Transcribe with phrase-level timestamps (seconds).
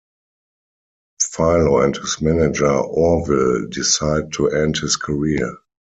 [1.21, 5.57] Philo and his manager Orville decide to end his career.